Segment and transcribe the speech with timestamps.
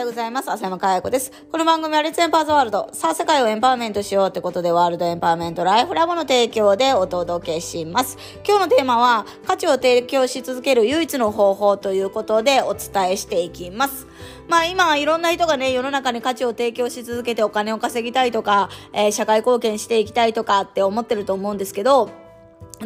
[0.00, 0.50] ようございます。
[0.50, 1.32] 浅山かや子です。
[1.50, 2.88] この番組はレッツエンパーズワールド。
[2.92, 8.16] さあ、世界をエンパワーメントしようってことで、ワールドエンパワーメントライフラボの提供でお届けします。
[8.46, 14.06] 今日のテーマは、価値を提供し続ける唯一の方法ということでお伝えしていきます。
[14.48, 22.27] まあ今いろんな人がね、世の中に価値を提供し続けてお金を稼ぎたいとか、えー、社会貢献していきたいとかって思ってると思うんですけど、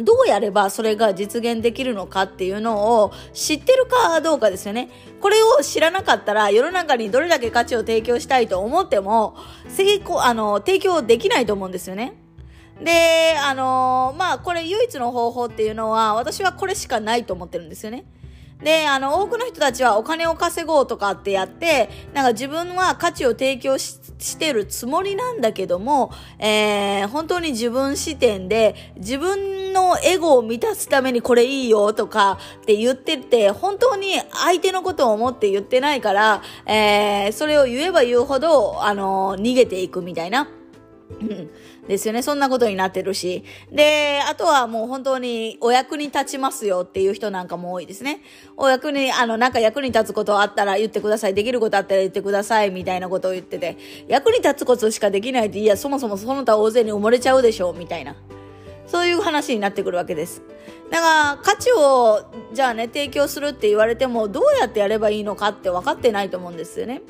[0.01, 4.89] どうやればそれが実現できるのかっていうのを知ってるかどうかですよね。
[5.21, 9.35] これを知らなかったら世の中にどれだけ価値を提供したいと思っても
[9.67, 12.13] 成功、あの、提供できないと思うんですよね。
[12.83, 18.05] で、あの、まあこれ唯一の方法っていうのは私はこれしかないと思ってるんですよね。
[18.61, 40.47] で、あの、多くの人たちはお金を稼ごうとかってやって、なんか自分は価値を提供してるつもりなんだけども、えー、本当に自分視点で、自分のエゴを満たすためにこれいいよとかって言ってて、本当に相手のことを思って言ってないから、えー、それを言えば言うほど、あの、逃げていくみたいな。
[41.87, 42.21] ですよね。
[42.21, 43.43] そんなことになってるし。
[43.71, 48.21] で、あとはもう本当にお役に立ちますよっていう人なんかも多いですね。
[48.57, 51.33] お役に、あの、なんか役に立つことあったら言ってください。
[51.33, 52.71] できることあったら言ってください。
[52.71, 58.15] みたいなことを言ってて、役に立つことしかできないって、いや、そもそもその他大勢に埋もれちゃうでしょ、みたいな。
[58.87, 60.41] そういう話になってくるわけです。
[60.91, 67.01] だから、価値を、じゃあね、提供するって言われても、どうやってやればいいのかって分かってないと思うんですよね。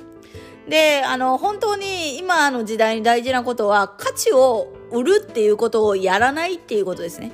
[0.67, 7.31] で、あの、本当に今の時代に大事なことは、価値を売るっていうことをやらないっていうことですね。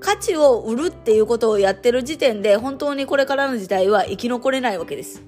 [0.00, 5.22] 価値を売るっていうことをやってる時点で、本当にこれからの時代は生き残れないわけです。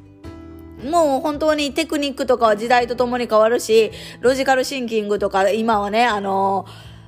[0.84, 6.67] もう本当にテクニックとかは時代とともに変わるし、ロジカルシンキングとか、今はね、あの、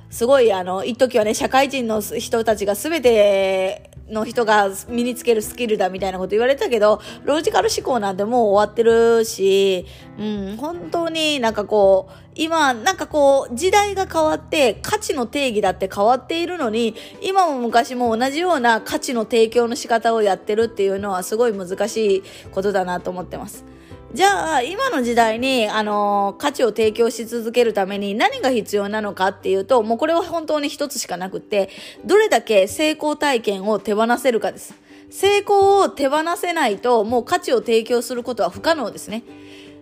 [0.09, 9.85] すごい、あの、一時はね、社会人の人たちが全ての人が身につけるスキルだみたいなこと言われたけど、ロジカル思考なんてもう終わってるし、
[10.17, 23.65] うん、本当になんかこう、今、なんかこう、時代が変わって価値の定義だって変わっているのに、今も昔も同じような価値の提供の仕方をやってるっていうのはすごい難しいことだなと思ってます。
[24.11, 31.69] じゃあ、今の時代に、あの価値を提供し続けるために何が必要なのかっていうと、もうこれは本当に一つしかなくって、
[32.05, 34.73] どれだけ成功体験を手放せるかです。
[35.11, 39.23] 成功を手放せないと、もう価値を提供することは不可能ですね。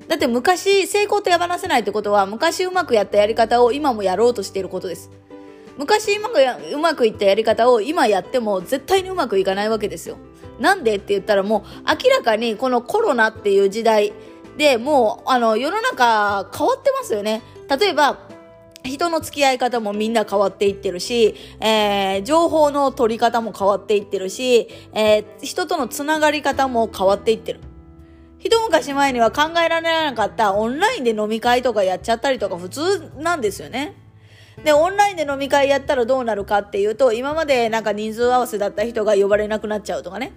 [0.09, 5.09] だって昔、成功手放せないってことは、昔うまくやったやり方を今もやろうとしていることです。
[5.77, 10.17] 昔うまくやうまくいったやり方を今やっても絶対にうまくいかないわけですよ。
[10.59, 14.13] なんでって言ったらもう明らかにこのコロナっていう時代
[14.57, 17.41] でもうあの世の中変わってますよね。
[17.69, 18.27] 例えば
[18.83, 27.59] 人の付き合い方もみんな変わっていってるし、えー、情報の取り方も変わっていってるし、えー、人とのつながり方も変わっていってる。
[28.39, 33.95] 一昔前には考えられなかったオンラインで飲み会とかやっちゃったりとか普通なんですよね。
[34.63, 40.33] で、オンラインで飲み会やったらどうなるかっていうと、今までなんか人数合わせだった人が呼ばれなくなっちゃうとかね。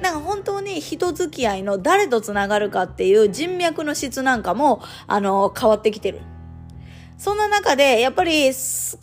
[0.00, 6.20] なんか本当に人付き合いの誰とつながるかっていう人脈の質なんかも、あの、変わってきてる。
[7.16, 8.50] そんな中で、やっぱり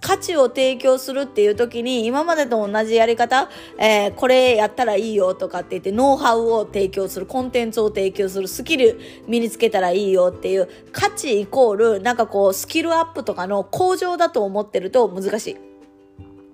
[0.02, 3.50] 価値を提供するっていう時に、今までと同じやり方、
[3.80, 15.71] えー、これやったらいいよとかって言って、ノウハウを提供する、コンテンツを提供する、スキル身につけたらいいよっていう、価値イコール、なんかこう、スキルアップとかの向上だと思ってると難しい。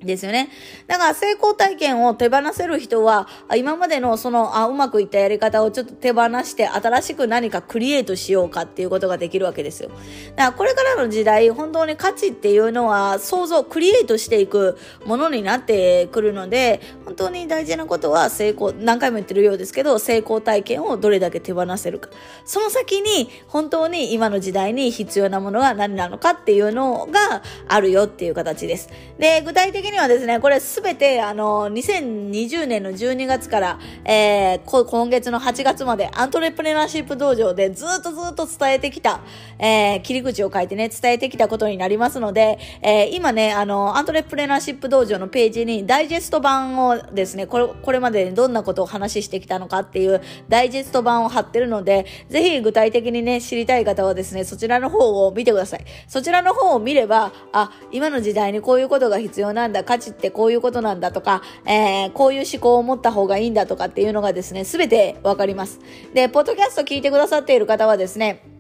[0.04, 0.50] ですよね。
[0.86, 9.90] だから成功体験を手放せる人は、今までのその、あ、うまくいったやり方をちょっと手放して、新しく何かクリエイトしようかっていうことができるわけですよ。
[10.36, 22.10] だからこれからの時代、本当に価値っていうのは想像、クリエイトしていくものになってくるので、本当に大事なことは成功、何回も言ってるようですけど、成功体験をどれだけ手放せるか。
[22.46, 28.90] その先に、本当に今の時代に必要なものが何なのかっていうのがあるよっていう形です。
[29.18, 39.22] で、具体的にはですね、これすべて、あの、2020年の12月から、えー、今月の8月まで、アントレプレナーシップ道場でずっとずっと伝えてきた、
[39.60, 55.86] えー、切り口を書いてね、伝えてきたことになりますので、えー、今ね、あの、アントレプレナーシップ道場のページに、ダイジェスト版をですね、これ、これまでにどんなことを話してきたのかっていう、ダイジェスト版を貼ってるので、ぜひ具体的にね、知りたい方はですね、そちらの方を見てください。
[56.08, 65.80] そちらの方を見れば、あ、今の時代にこういうことが必要なんだだ、価値ってこういうことなんだとか、えー、こういう思考を持った方がいいんだとかっていうのがですね、すべてわかります。
[66.14, 68.57] で、ポッドキャスト聞いてくださっている方はですね、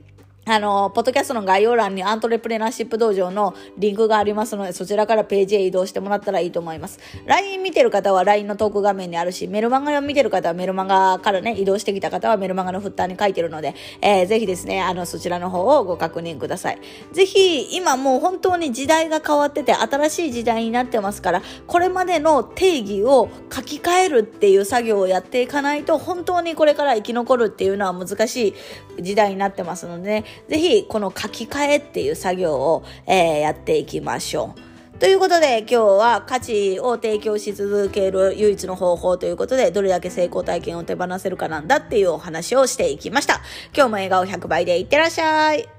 [0.49, 6.99] あの、ポッドキャストの概要欄にアントレプレナーシップ道場のリンクがありますので、そちらからページへ移動してもらったらいいと思います。
[7.25, 16.79] LINE 見てる方は LINE のトーク画面にあるし、メルマガを見てる方はメルマガからね、移動してきた方はメルマガのフッターに書いてるので、えー、ぜひですね、あの、そちらの方をご確認ください。
[17.11, 28.55] ぜひ、今もう本当に時代が変わってて、新しい時代になってますから、これまでの定義を書き換えるっていう作業をやっていかないと、本当にこれから生き残るっていうのは難し
[28.97, 35.00] い時代になってますのでね、ぜひこの書き換えっていう作業を、えー、やっていきましょう。
[35.00, 43.42] ということで今日は価値を提供し続ける唯一の方法ということでどれだけ成功体験を手放せるかなんだっていうお話をしていきました。
[43.75, 45.76] 今日も笑顔100倍でいってらっしゃい。